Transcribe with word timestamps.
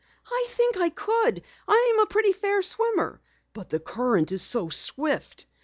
"I 0.31 0.45
think 0.49 0.77
I 0.77 0.89
could. 0.89 1.43
I'm 1.67 1.99
a 1.99 2.07
pretty 2.07 2.31
fair 2.31 2.63
swimmer." 2.63 3.21
"But 3.53 3.69
the 3.69 3.79
current 3.79 4.31
is 4.31 4.41
so 4.41 4.67
swift." 4.69 5.45